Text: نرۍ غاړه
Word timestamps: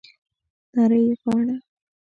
نرۍ 0.75 1.03
غاړه 1.21 1.55